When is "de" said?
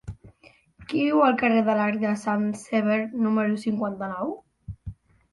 1.67-1.75, 2.03-2.13